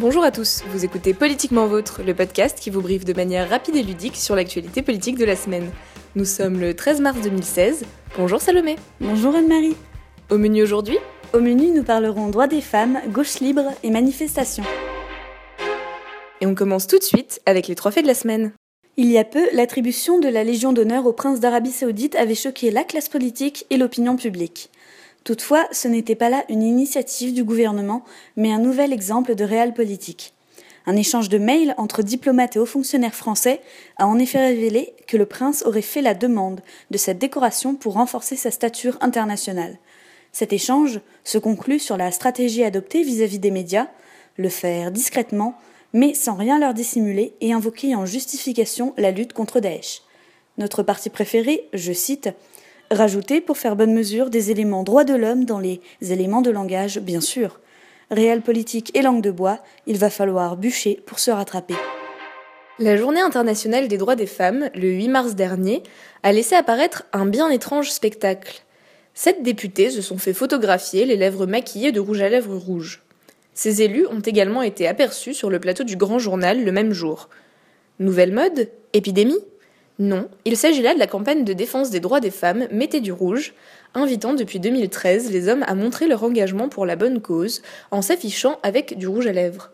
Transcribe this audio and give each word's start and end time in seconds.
Bonjour 0.00 0.22
à 0.22 0.30
tous, 0.30 0.62
vous 0.68 0.84
écoutez 0.84 1.12
Politiquement 1.12 1.66
Vôtre, 1.66 2.02
le 2.06 2.14
podcast 2.14 2.60
qui 2.60 2.70
vous 2.70 2.80
briefe 2.80 3.04
de 3.04 3.12
manière 3.12 3.50
rapide 3.50 3.74
et 3.74 3.82
ludique 3.82 4.14
sur 4.14 4.36
l'actualité 4.36 4.80
politique 4.80 5.18
de 5.18 5.24
la 5.24 5.34
semaine. 5.34 5.72
Nous 6.14 6.24
sommes 6.24 6.60
le 6.60 6.72
13 6.72 7.00
mars 7.00 7.20
2016. 7.20 7.84
Bonjour 8.16 8.40
Salomé. 8.40 8.76
Bonjour 9.00 9.34
Anne-Marie. 9.34 9.74
Au 10.30 10.38
menu 10.38 10.62
aujourd'hui 10.62 10.96
Au 11.32 11.40
menu, 11.40 11.72
nous 11.72 11.82
parlerons 11.82 12.28
droits 12.28 12.46
des 12.46 12.60
femmes, 12.60 13.00
gauche 13.08 13.40
libre 13.40 13.72
et 13.82 13.90
manifestations. 13.90 14.62
Et 16.40 16.46
on 16.46 16.54
commence 16.54 16.86
tout 16.86 16.98
de 16.98 17.02
suite 17.02 17.40
avec 17.44 17.66
les 17.66 17.74
trois 17.74 17.90
faits 17.90 18.04
de 18.04 18.08
la 18.08 18.14
semaine. 18.14 18.52
Il 18.96 19.10
y 19.10 19.18
a 19.18 19.24
peu, 19.24 19.48
l'attribution 19.52 20.20
de 20.20 20.28
la 20.28 20.44
Légion 20.44 20.72
d'honneur 20.72 21.06
au 21.06 21.12
prince 21.12 21.40
d'Arabie 21.40 21.72
saoudite 21.72 22.14
avait 22.14 22.36
choqué 22.36 22.70
la 22.70 22.84
classe 22.84 23.08
politique 23.08 23.66
et 23.70 23.76
l'opinion 23.76 24.14
publique. 24.14 24.70
Toutefois, 25.24 25.66
ce 25.72 25.88
n'était 25.88 26.14
pas 26.14 26.30
là 26.30 26.44
une 26.48 26.62
initiative 26.62 27.34
du 27.34 27.44
gouvernement, 27.44 28.04
mais 28.36 28.52
un 28.52 28.58
nouvel 28.58 28.92
exemple 28.92 29.34
de 29.34 29.44
réel 29.44 29.74
politique. 29.74 30.34
Un 30.86 30.96
échange 30.96 31.28
de 31.28 31.36
mails 31.36 31.74
entre 31.76 32.02
diplomates 32.02 32.56
et 32.56 32.58
hauts 32.58 32.64
fonctionnaires 32.64 33.14
français 33.14 33.60
a 33.98 34.06
en 34.06 34.18
effet 34.18 34.38
révélé 34.38 34.94
que 35.06 35.18
le 35.18 35.26
prince 35.26 35.62
aurait 35.66 35.82
fait 35.82 36.00
la 36.00 36.14
demande 36.14 36.62
de 36.90 36.96
cette 36.96 37.18
décoration 37.18 37.74
pour 37.74 37.92
renforcer 37.94 38.36
sa 38.36 38.50
stature 38.50 38.96
internationale. 39.02 39.76
Cet 40.32 40.54
échange 40.54 41.00
se 41.24 41.36
conclut 41.36 41.78
sur 41.78 41.98
la 41.98 42.10
stratégie 42.10 42.64
adoptée 42.64 43.02
vis-à-vis 43.02 43.38
des 43.38 43.50
médias, 43.50 43.88
le 44.36 44.48
faire 44.48 44.90
discrètement, 44.90 45.58
mais 45.92 46.14
sans 46.14 46.36
rien 46.36 46.58
leur 46.58 46.72
dissimuler 46.72 47.34
et 47.42 47.52
invoquer 47.52 47.94
en 47.94 48.06
justification 48.06 48.94
la 48.96 49.10
lutte 49.10 49.34
contre 49.34 49.60
Daesh. 49.60 50.02
Notre 50.56 50.82
parti 50.82 51.10
préféré, 51.10 51.68
je 51.72 51.92
cite, 51.92 52.30
Rajouter, 52.90 53.42
pour 53.42 53.58
faire 53.58 53.76
bonne 53.76 53.92
mesure, 53.92 54.30
des 54.30 54.50
éléments 54.50 54.82
droits 54.82 55.04
de 55.04 55.14
l'homme 55.14 55.44
dans 55.44 55.58
les 55.58 55.80
éléments 56.00 56.40
de 56.40 56.50
langage, 56.50 56.98
bien 57.00 57.20
sûr. 57.20 57.60
Réel 58.10 58.40
politique 58.40 58.96
et 58.96 59.02
langue 59.02 59.22
de 59.22 59.30
bois, 59.30 59.58
il 59.86 59.98
va 59.98 60.08
falloir 60.08 60.56
bûcher 60.56 61.02
pour 61.04 61.18
se 61.18 61.30
rattraper. 61.30 61.74
La 62.78 62.96
Journée 62.96 63.20
internationale 63.20 63.88
des 63.88 63.98
droits 63.98 64.16
des 64.16 64.26
femmes, 64.26 64.70
le 64.74 64.88
8 64.88 65.08
mars 65.08 65.34
dernier, 65.34 65.82
a 66.22 66.32
laissé 66.32 66.54
apparaître 66.54 67.04
un 67.12 67.26
bien 67.26 67.50
étrange 67.50 67.90
spectacle. 67.90 68.62
Sept 69.12 69.42
députés 69.42 69.90
se 69.90 70.00
sont 70.00 70.16
fait 70.16 70.32
photographier 70.32 71.04
les 71.04 71.16
lèvres 71.16 71.44
maquillées 71.44 71.92
de 71.92 72.00
rouge 72.00 72.22
à 72.22 72.30
lèvres 72.30 72.56
rouge. 72.56 73.02
Ces 73.52 73.82
élus 73.82 74.06
ont 74.06 74.20
également 74.20 74.62
été 74.62 74.86
aperçus 74.86 75.34
sur 75.34 75.50
le 75.50 75.60
plateau 75.60 75.84
du 75.84 75.96
Grand 75.96 76.20
Journal 76.20 76.64
le 76.64 76.72
même 76.72 76.92
jour. 76.92 77.28
Nouvelle 77.98 78.32
mode? 78.32 78.70
Épidémie? 78.94 79.44
Non, 79.98 80.28
il 80.44 80.56
s'agit 80.56 80.82
là 80.82 80.94
de 80.94 80.98
la 81.00 81.08
campagne 81.08 81.44
de 81.44 81.52
défense 81.52 81.90
des 81.90 81.98
droits 81.98 82.20
des 82.20 82.30
femmes 82.30 82.68
Mettez 82.70 83.00
du 83.00 83.10
rouge, 83.10 83.52
invitant 83.94 84.32
depuis 84.32 84.60
2013 84.60 85.32
les 85.32 85.48
hommes 85.48 85.64
à 85.66 85.74
montrer 85.74 86.06
leur 86.06 86.22
engagement 86.22 86.68
pour 86.68 86.86
la 86.86 86.94
bonne 86.94 87.20
cause 87.20 87.62
en 87.90 88.00
s'affichant 88.00 88.60
avec 88.62 88.96
du 88.96 89.08
rouge 89.08 89.26
à 89.26 89.32
lèvres. 89.32 89.72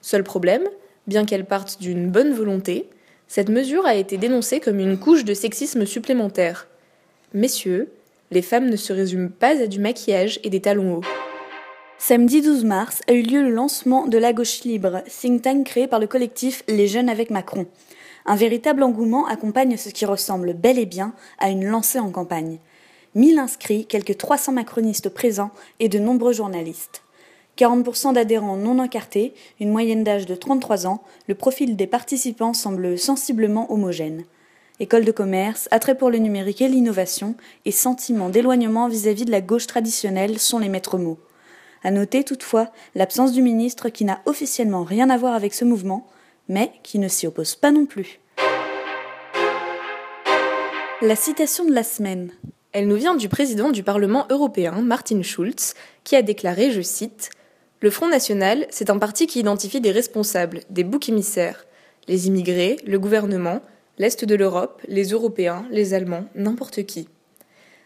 Seul 0.00 0.24
problème, 0.24 0.64
bien 1.06 1.26
qu'elle 1.26 1.44
parte 1.44 1.78
d'une 1.78 2.10
bonne 2.10 2.32
volonté, 2.32 2.88
cette 3.28 3.50
mesure 3.50 3.84
a 3.84 3.96
été 3.96 4.16
dénoncée 4.16 4.60
comme 4.60 4.78
une 4.78 4.98
couche 4.98 5.24
de 5.24 5.34
sexisme 5.34 5.84
supplémentaire. 5.84 6.68
Messieurs, 7.34 7.92
les 8.30 8.42
femmes 8.42 8.70
ne 8.70 8.76
se 8.76 8.94
résument 8.94 9.30
pas 9.30 9.60
à 9.60 9.66
du 9.66 9.78
maquillage 9.78 10.40
et 10.42 10.48
des 10.48 10.60
talons 10.60 10.96
hauts. 10.96 11.04
Samedi 11.98 12.40
12 12.40 12.64
mars 12.64 13.02
a 13.08 13.12
eu 13.12 13.22
lieu 13.22 13.42
le 13.42 13.50
lancement 13.50 14.06
de 14.06 14.16
La 14.16 14.32
Gauche 14.32 14.60
Libre, 14.64 15.02
think 15.06 15.42
tank 15.42 15.66
créé 15.66 15.86
par 15.86 15.98
le 15.98 16.06
collectif 16.06 16.62
Les 16.66 16.86
Jeunes 16.86 17.10
avec 17.10 17.30
Macron. 17.30 17.66
Un 18.28 18.34
véritable 18.34 18.82
engouement 18.82 19.26
accompagne 19.26 19.76
ce 19.76 19.88
qui 19.88 20.04
ressemble 20.04 20.52
bel 20.52 20.80
et 20.80 20.86
bien 20.86 21.14
à 21.38 21.48
une 21.48 21.64
lancée 21.64 22.00
en 22.00 22.10
campagne. 22.10 22.58
1000 23.14 23.38
inscrits, 23.38 23.86
quelques 23.86 24.18
300 24.18 24.52
macronistes 24.52 25.08
présents 25.08 25.52
et 25.78 25.88
de 25.88 26.00
nombreux 26.00 26.32
journalistes. 26.32 27.02
40% 27.56 28.12
d'adhérents 28.12 28.56
non 28.56 28.80
encartés, 28.80 29.32
une 29.60 29.70
moyenne 29.70 30.04
d'âge 30.04 30.26
de 30.26 30.34
33 30.34 30.86
ans, 30.86 31.02
le 31.28 31.34
profil 31.34 31.76
des 31.76 31.86
participants 31.86 32.52
semble 32.52 32.98
sensiblement 32.98 33.72
homogène. 33.72 34.24
École 34.80 35.06
de 35.06 35.12
commerce, 35.12 35.68
attrait 35.70 35.96
pour 35.96 36.10
le 36.10 36.18
numérique 36.18 36.60
et 36.60 36.68
l'innovation, 36.68 37.34
et 37.64 37.70
sentiment 37.70 38.28
d'éloignement 38.28 38.88
vis-à-vis 38.88 39.24
de 39.24 39.30
la 39.30 39.40
gauche 39.40 39.66
traditionnelle 39.66 40.38
sont 40.38 40.58
les 40.58 40.68
maîtres 40.68 40.98
mots. 40.98 41.18
À 41.82 41.90
noter 41.90 42.24
toutefois 42.24 42.70
l'absence 42.94 43.32
du 43.32 43.40
ministre 43.40 43.88
qui 43.88 44.04
n'a 44.04 44.20
officiellement 44.26 44.82
rien 44.82 45.08
à 45.08 45.16
voir 45.16 45.32
avec 45.32 45.54
ce 45.54 45.64
mouvement, 45.64 46.06
mais 46.48 46.72
qui 46.82 46.98
ne 46.98 47.08
s'y 47.08 47.26
oppose 47.26 47.54
pas 47.54 47.70
non 47.70 47.86
plus. 47.86 48.20
La 51.02 51.16
citation 51.16 51.64
de 51.64 51.74
la 51.74 51.82
semaine. 51.82 52.30
Elle 52.72 52.88
nous 52.88 52.96
vient 52.96 53.14
du 53.14 53.28
président 53.28 53.70
du 53.70 53.82
Parlement 53.82 54.26
européen, 54.30 54.82
Martin 54.82 55.22
Schulz, 55.22 55.74
qui 56.04 56.16
a 56.16 56.22
déclaré, 56.22 56.70
je 56.70 56.80
cite, 56.80 57.30
Le 57.80 57.90
Front 57.90 58.08
National, 58.08 58.66
c'est 58.70 58.90
un 58.90 58.98
parti 58.98 59.26
qui 59.26 59.40
identifie 59.40 59.80
des 59.80 59.90
responsables, 59.90 60.60
des 60.70 60.84
boucs 60.84 61.08
émissaires, 61.08 61.66
les 62.08 62.26
immigrés, 62.28 62.76
le 62.86 62.98
gouvernement, 62.98 63.60
l'Est 63.98 64.24
de 64.24 64.34
l'Europe, 64.34 64.82
les 64.88 65.08
Européens, 65.08 65.66
les 65.70 65.94
Allemands, 65.94 66.26
n'importe 66.34 66.84
qui. 66.84 67.08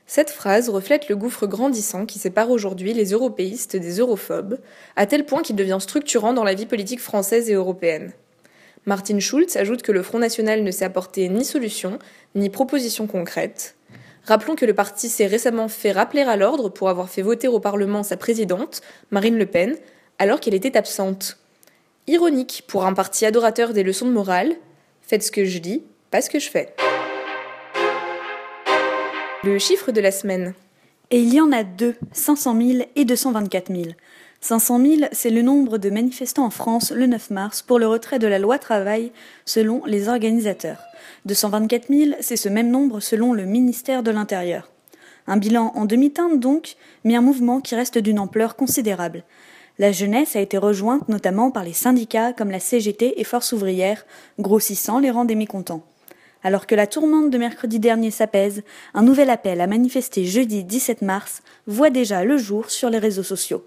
Cette 0.07 0.31
phrase 0.31 0.69
reflète 0.69 1.09
le 1.09 1.17
gouffre 1.17 1.47
grandissant 1.47 2.05
qui 2.05 2.19
sépare 2.19 2.51
aujourd'hui 2.51 2.93
les 2.95 3.13
européistes 3.13 3.77
des 3.77 3.99
europhobes, 3.99 4.59
à 4.97 5.07
tel 5.07 5.25
point 5.25 5.43
qu'il 5.43 5.57
devient 5.57 5.79
structurant 5.81 6.33
dans 6.33 6.43
la 6.43 6.55
vie 6.55 6.67
politique 6.67 7.01
française 7.01 7.49
et 7.49 7.55
européenne. 7.55 8.13
Martin 8.87 9.19
Schulz 9.19 9.57
ajoute 9.57 9.83
que 9.83 9.93
le 9.93 10.03
Front 10.03 10.19
National 10.19 10.63
ne 10.63 10.71
s'est 10.71 10.85
apporté 10.85 11.29
ni 11.29 11.45
solution, 11.45 11.99
ni 12.35 12.49
proposition 12.49 13.07
concrète. 13.07 13.77
Rappelons 14.25 14.55
que 14.55 14.65
le 14.65 14.75
parti 14.75 15.09
s'est 15.09 15.27
récemment 15.27 15.69
fait 15.69 15.93
rappeler 15.93 16.23
à 16.23 16.37
l'ordre 16.37 16.69
pour 16.71 16.89
avoir 16.89 17.09
fait 17.11 17.23
voter 17.23 17.49
au 17.49 17.61
Parlement 17.61 18.03
sa 18.03 18.17
présidente, 18.17 18.81
Marine 19.11 19.37
Le 19.37 19.47
Pen, 19.47 19.77
alors 20.19 20.41
qu'elle 20.41 20.55
était 20.55 20.77
absente. 20.77 21.39
Ironique 22.07 22.65
pour 22.67 22.87
un 22.87 22.95
parti 22.95 23.27
adorateur 23.27 23.73
des 23.73 23.83
leçons 23.83 24.07
de 24.07 24.13
morale, 24.13 24.55
faites 25.03 25.23
ce 25.23 25.31
que 25.31 25.45
je 25.45 25.59
dis, 25.59 25.83
pas 26.11 26.23
ce 26.23 26.31
que 26.31 26.39
je 26.39 26.49
fais. 26.49 26.75
Le 29.45 29.59
chiffre 29.59 29.93
de 29.93 30.01
la 30.01 30.13
semaine. 30.13 30.55
Et 31.11 31.19
il 31.19 31.35
y 31.35 31.41
en 31.41 31.51
a 31.51 31.65
deux, 31.65 31.97
500 32.13 32.61
000 32.61 32.85
et 32.95 33.05
224 33.05 33.73
000. 33.73 33.83
500 34.43 34.81
000, 34.81 35.01
c'est 35.13 35.29
le 35.29 35.43
nombre 35.43 35.77
de 35.77 35.91
manifestants 35.91 36.47
en 36.47 36.51
France 36.51 36.93
le 36.93 37.07
9 37.07 37.29
mars 37.29 37.61
pour 37.61 37.79
le 37.79 37.87
retrait 37.87 38.19
de 38.19 38.27
la 38.27 38.39
loi 38.39 38.59
travail 38.59 39.13
selon 39.45 39.85
les 39.85 40.09
organisateurs. 40.09 40.79
224 41.27 41.89
000, 41.89 42.13
c'est 42.21 42.37
ce 42.37 42.49
même 42.49 42.71
nombre 42.71 43.01
selon 43.01 43.35
le 43.35 43.45
ministère 43.45 44.03
de 44.03 44.11
l'Intérieur. 44.11 44.71
Un 45.27 45.37
bilan 45.37 45.73
en 45.75 45.85
demi-teinte 45.85 46.41
donc, 46.41 46.77
mais 47.05 47.17
un 47.17 47.21
mouvement 47.21 47.61
qui 47.61 47.75
reste 47.75 47.99
d'une 47.99 48.19
ampleur 48.19 48.57
considérable. 48.57 49.25
La 49.79 49.93
jeunesse 49.93 50.35
a 50.37 50.41
été 50.41 50.57
rejointe 50.57 51.07
notamment 51.11 51.51
par 51.51 51.63
les 51.63 51.75
syndicats 51.75 52.33
comme 52.33 52.51
la 52.51 52.61
CGT 52.61 53.21
et 53.21 53.25
Force 53.25 53.53
ouvrière, 53.53 54.07
grossissant 54.39 55.01
les 55.01 55.11
rangs 55.11 55.27
des 55.27 55.35
mécontents. 55.35 55.85
Alors 56.43 56.67
que 56.67 56.75
la 56.75 56.87
tourmente 56.87 57.29
de 57.29 57.37
mercredi 57.37 57.79
dernier 57.79 58.11
s'apaise, 58.11 58.63
un 58.95 59.03
nouvel 59.03 59.29
appel 59.29 59.61
à 59.61 59.67
manifester 59.67 60.25
jeudi 60.25 60.65
17 60.65 61.03
mars 61.03 61.43
voit 61.67 61.91
déjà 61.91 62.25
le 62.25 62.39
jour 62.39 62.71
sur 62.71 62.89
les 62.89 62.99
réseaux 62.99 63.23
sociaux. 63.23 63.67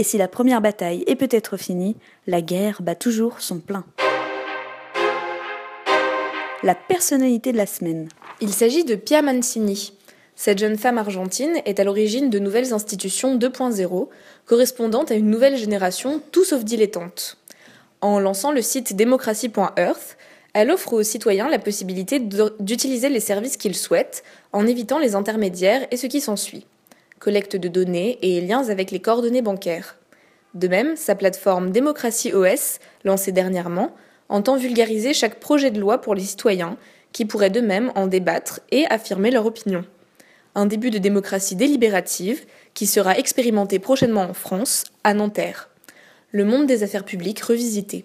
Et 0.00 0.02
si 0.02 0.16
la 0.16 0.28
première 0.28 0.62
bataille 0.62 1.04
est 1.06 1.14
peut-être 1.14 1.58
finie, 1.58 1.94
la 2.26 2.40
guerre 2.40 2.80
bat 2.80 2.94
toujours 2.94 3.42
son 3.42 3.58
plein. 3.58 3.84
La 6.62 6.74
personnalité 6.74 7.52
de 7.52 7.58
la 7.58 7.66
semaine. 7.66 8.08
Il 8.40 8.48
s'agit 8.48 8.84
de 8.84 8.94
Pia 8.94 9.20
Mancini. 9.20 9.92
Cette 10.36 10.56
jeune 10.56 10.78
femme 10.78 10.96
argentine 10.96 11.60
est 11.66 11.80
à 11.80 11.84
l'origine 11.84 12.30
de 12.30 12.38
nouvelles 12.38 12.72
institutions 12.72 13.36
2.0, 13.36 14.08
correspondant 14.46 15.02
à 15.02 15.12
une 15.12 15.28
nouvelle 15.28 15.58
génération 15.58 16.22
tout 16.32 16.44
sauf 16.44 16.64
dilettante. 16.64 17.36
En 18.00 18.20
lançant 18.20 18.52
le 18.52 18.62
site 18.62 18.96
démocratie.earth, 18.96 20.16
elle 20.54 20.70
offre 20.70 20.94
aux 20.94 21.02
citoyens 21.02 21.50
la 21.50 21.58
possibilité 21.58 22.20
d'utiliser 22.58 23.10
les 23.10 23.20
services 23.20 23.58
qu'ils 23.58 23.76
souhaitent 23.76 24.24
en 24.54 24.66
évitant 24.66 24.98
les 24.98 25.14
intermédiaires 25.14 25.86
et 25.90 25.98
ce 25.98 26.06
qui 26.06 26.22
s'ensuit 26.22 26.64
collecte 27.20 27.54
de 27.54 27.68
données 27.68 28.18
et 28.22 28.40
liens 28.40 28.68
avec 28.68 28.90
les 28.90 28.98
coordonnées 28.98 29.42
bancaires. 29.42 29.96
De 30.54 30.66
même, 30.66 30.96
sa 30.96 31.14
plateforme 31.14 31.70
Démocratie 31.70 32.34
OS, 32.34 32.80
lancée 33.04 33.30
dernièrement, 33.30 33.94
entend 34.28 34.56
vulgariser 34.56 35.14
chaque 35.14 35.38
projet 35.38 35.70
de 35.70 35.78
loi 35.78 36.00
pour 36.00 36.16
les 36.16 36.22
citoyens, 36.22 36.76
qui 37.12 37.24
pourraient 37.24 37.50
de 37.50 37.60
même 37.60 37.92
en 37.94 38.06
débattre 38.06 38.60
et 38.70 38.86
affirmer 38.86 39.30
leur 39.30 39.46
opinion. 39.46 39.84
Un 40.54 40.66
début 40.66 40.90
de 40.90 40.98
démocratie 40.98 41.54
délibérative 41.54 42.44
qui 42.74 42.86
sera 42.86 43.16
expérimenté 43.18 43.78
prochainement 43.78 44.22
en 44.22 44.34
France, 44.34 44.84
à 45.04 45.14
Nanterre. 45.14 45.68
Le 46.32 46.44
monde 46.44 46.66
des 46.66 46.82
affaires 46.82 47.04
publiques 47.04 47.40
revisité. 47.40 48.02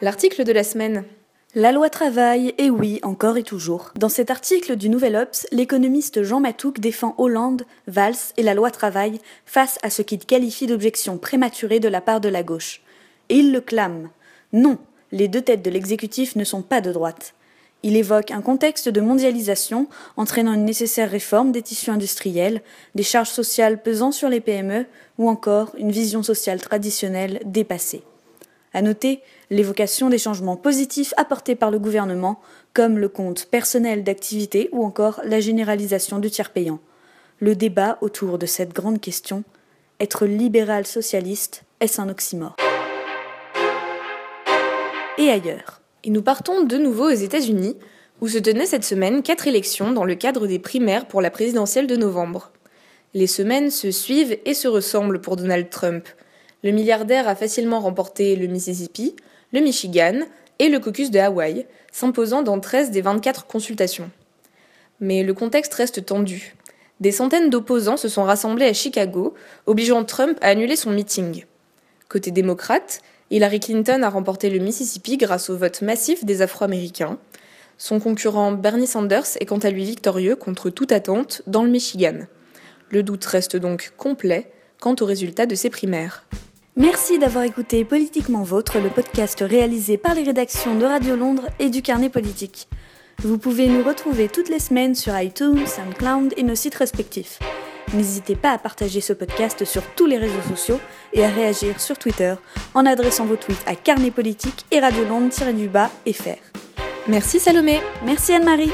L'article 0.00 0.44
de 0.44 0.52
la 0.52 0.64
semaine. 0.64 1.04
La 1.56 1.72
loi 1.72 1.90
travail, 1.90 2.54
et 2.58 2.70
oui, 2.70 3.00
encore 3.02 3.36
et 3.36 3.42
toujours. 3.42 3.90
Dans 3.98 4.08
cet 4.08 4.30
article 4.30 4.76
du 4.76 4.88
Nouvel 4.88 5.16
Obs, 5.16 5.48
l'économiste 5.50 6.22
Jean 6.22 6.38
Matouc 6.38 6.78
défend 6.78 7.16
Hollande, 7.18 7.64
Valls 7.88 8.14
et 8.36 8.44
la 8.44 8.54
loi 8.54 8.70
travail 8.70 9.18
face 9.46 9.76
à 9.82 9.90
ce 9.90 10.02
qu'il 10.02 10.20
qualifie 10.20 10.68
d'objection 10.68 11.18
prématurée 11.18 11.80
de 11.80 11.88
la 11.88 12.00
part 12.00 12.20
de 12.20 12.28
la 12.28 12.44
gauche. 12.44 12.82
Et 13.30 13.38
il 13.38 13.50
le 13.50 13.60
clame. 13.60 14.10
Non, 14.52 14.78
les 15.10 15.26
deux 15.26 15.42
têtes 15.42 15.62
de 15.62 15.70
l'exécutif 15.70 16.36
ne 16.36 16.44
sont 16.44 16.62
pas 16.62 16.80
de 16.80 16.92
droite. 16.92 17.34
Il 17.82 17.96
évoque 17.96 18.30
un 18.30 18.42
contexte 18.42 18.88
de 18.88 19.00
mondialisation 19.00 19.88
entraînant 20.16 20.52
une 20.52 20.64
nécessaire 20.64 21.10
réforme 21.10 21.50
des 21.50 21.62
tissus 21.62 21.90
industriels, 21.90 22.62
des 22.94 23.02
charges 23.02 23.30
sociales 23.30 23.82
pesant 23.82 24.12
sur 24.12 24.28
les 24.28 24.40
PME 24.40 24.86
ou 25.18 25.28
encore 25.28 25.72
une 25.76 25.90
vision 25.90 26.22
sociale 26.22 26.60
traditionnelle 26.60 27.40
dépassée. 27.44 28.04
À 28.72 28.82
noter 28.82 29.20
l'évocation 29.50 30.08
des 30.08 30.18
changements 30.18 30.56
positifs 30.56 31.12
apportés 31.16 31.56
par 31.56 31.70
le 31.70 31.78
gouvernement, 31.78 32.40
comme 32.72 32.98
le 32.98 33.08
compte 33.08 33.46
personnel 33.46 34.04
d'activité 34.04 34.68
ou 34.72 34.84
encore 34.84 35.20
la 35.24 35.40
généralisation 35.40 36.18
du 36.18 36.30
tiers 36.30 36.50
payant. 36.50 36.78
Le 37.40 37.56
débat 37.56 37.98
autour 38.00 38.38
de 38.38 38.46
cette 38.46 38.72
grande 38.72 39.00
question 39.00 39.44
être 40.00 40.24
libéral 40.24 40.86
socialiste, 40.86 41.64
est-ce 41.80 42.00
un 42.00 42.08
oxymore? 42.08 42.56
Et 45.18 45.28
ailleurs. 45.28 45.82
Et 46.04 46.10
nous 46.10 46.22
partons 46.22 46.62
de 46.62 46.76
nouveau 46.78 47.10
aux 47.10 47.14
États-Unis, 47.14 47.76
où 48.22 48.28
se 48.28 48.38
tenaient 48.38 48.66
cette 48.66 48.84
semaine 48.84 49.22
quatre 49.22 49.46
élections 49.46 49.92
dans 49.92 50.04
le 50.04 50.14
cadre 50.14 50.46
des 50.46 50.58
primaires 50.58 51.06
pour 51.06 51.20
la 51.20 51.30
présidentielle 51.30 51.86
de 51.86 51.96
novembre. 51.96 52.50
Les 53.12 53.26
semaines 53.26 53.70
se 53.70 53.90
suivent 53.90 54.38
et 54.44 54.54
se 54.54 54.68
ressemblent 54.68 55.20
pour 55.20 55.36
Donald 55.36 55.68
Trump. 55.68 56.08
Le 56.62 56.72
milliardaire 56.72 57.26
a 57.26 57.34
facilement 57.34 57.80
remporté 57.80 58.36
le 58.36 58.46
Mississippi, 58.46 59.16
le 59.52 59.60
Michigan 59.60 60.20
et 60.58 60.68
le 60.68 60.78
caucus 60.78 61.10
de 61.10 61.18
Hawaï, 61.18 61.66
s'imposant 61.90 62.42
dans 62.42 62.60
13 62.60 62.90
des 62.90 63.00
24 63.00 63.46
consultations. 63.46 64.10
Mais 65.00 65.22
le 65.22 65.32
contexte 65.32 65.72
reste 65.72 66.04
tendu. 66.04 66.54
Des 67.00 67.12
centaines 67.12 67.48
d'opposants 67.48 67.96
se 67.96 68.08
sont 68.08 68.24
rassemblés 68.24 68.66
à 68.66 68.74
Chicago, 68.74 69.34
obligeant 69.64 70.04
Trump 70.04 70.36
à 70.42 70.48
annuler 70.48 70.76
son 70.76 70.90
meeting. 70.90 71.46
Côté 72.10 72.30
démocrate, 72.30 73.00
Hillary 73.30 73.60
Clinton 73.60 74.02
a 74.02 74.10
remporté 74.10 74.50
le 74.50 74.58
Mississippi 74.58 75.16
grâce 75.16 75.48
au 75.48 75.56
vote 75.56 75.80
massif 75.80 76.26
des 76.26 76.42
Afro-Américains. 76.42 77.18
Son 77.78 78.00
concurrent 78.00 78.52
Bernie 78.52 78.86
Sanders 78.86 79.38
est 79.40 79.46
quant 79.46 79.58
à 79.58 79.70
lui 79.70 79.84
victorieux 79.84 80.36
contre 80.36 80.68
toute 80.68 80.92
attente 80.92 81.40
dans 81.46 81.64
le 81.64 81.70
Michigan. 81.70 82.26
Le 82.90 83.02
doute 83.02 83.24
reste 83.24 83.56
donc 83.56 83.92
complet 83.96 84.50
quant 84.80 84.96
aux 85.00 85.06
résultats 85.06 85.46
de 85.46 85.54
ces 85.54 85.70
primaires. 85.70 86.26
Merci 86.76 87.18
d'avoir 87.18 87.44
écouté 87.44 87.84
Politiquement 87.84 88.42
Vôtre, 88.42 88.78
le 88.78 88.90
podcast 88.90 89.44
réalisé 89.46 89.98
par 89.98 90.14
les 90.14 90.22
rédactions 90.22 90.76
de 90.76 90.84
Radio 90.84 91.16
Londres 91.16 91.48
et 91.58 91.68
du 91.68 91.82
Carnet 91.82 92.08
Politique. 92.08 92.68
Vous 93.22 93.38
pouvez 93.38 93.66
nous 93.66 93.82
retrouver 93.82 94.28
toutes 94.28 94.48
les 94.48 94.60
semaines 94.60 94.94
sur 94.94 95.18
iTunes, 95.18 95.66
SoundCloud 95.66 96.32
et 96.36 96.42
nos 96.42 96.54
sites 96.54 96.76
respectifs. 96.76 97.38
N'hésitez 97.92 98.36
pas 98.36 98.52
à 98.52 98.58
partager 98.58 99.00
ce 99.00 99.12
podcast 99.12 99.64
sur 99.64 99.82
tous 99.94 100.06
les 100.06 100.16
réseaux 100.16 100.42
sociaux 100.48 100.80
et 101.12 101.24
à 101.24 101.28
réagir 101.28 101.80
sur 101.80 101.98
Twitter 101.98 102.34
en 102.74 102.86
adressant 102.86 103.26
vos 103.26 103.36
tweets 103.36 103.64
à 103.66 103.74
Carnet 103.74 104.12
Politique 104.12 104.64
et 104.70 104.78
Radio 104.78 105.04
Londres-du-bas 105.04 105.90
FR. 106.06 106.38
Merci 107.08 107.40
Salomé. 107.40 107.80
Merci 108.04 108.32
Anne-Marie. 108.32 108.70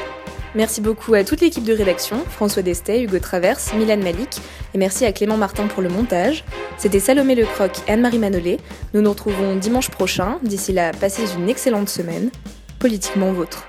Merci 0.57 0.81
beaucoup 0.81 1.13
à 1.13 1.23
toute 1.23 1.43
l'équipe 1.43 1.65
de 1.65 1.75
rédaction, 1.75 2.17
François 2.31 2.63
Destet, 2.63 3.03
Hugo 3.03 3.19
Traverse, 3.19 3.75
Milan 3.75 3.99
Malik, 3.99 4.39
et 4.73 4.79
merci 4.79 5.05
à 5.05 5.13
Clément 5.13 5.37
Martin 5.37 5.67
pour 5.67 5.83
le 5.83 5.91
montage. 5.91 6.45
C'était 6.79 6.99
Salomé 6.99 7.35
Lecroc 7.35 7.73
et 7.87 7.93
Anne-Marie 7.93 8.19
Manolé. 8.19 8.57
Nous 8.95 9.03
nous 9.03 9.11
retrouvons 9.11 9.55
dimanche 9.57 9.91
prochain. 9.91 10.39
D'ici 10.43 10.73
là, 10.73 10.93
passez 10.99 11.25
une 11.37 11.51
excellente 11.51 11.91
semaine. 11.91 12.31
Politiquement 12.79 13.33
vôtre. 13.33 13.69